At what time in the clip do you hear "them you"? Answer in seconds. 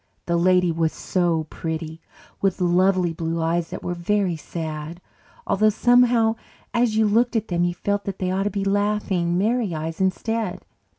7.49-7.75